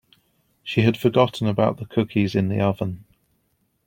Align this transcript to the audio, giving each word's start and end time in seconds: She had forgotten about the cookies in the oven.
She 0.63 0.81
had 0.81 0.97
forgotten 0.97 1.45
about 1.45 1.77
the 1.77 1.85
cookies 1.85 2.33
in 2.33 2.49
the 2.49 2.59
oven. 2.59 3.05